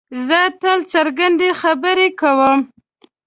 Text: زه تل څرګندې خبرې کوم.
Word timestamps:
زه 0.27 0.39
تل 0.61 0.79
څرګندې 0.93 1.49
خبرې 1.61 2.07
کوم. 2.19 2.59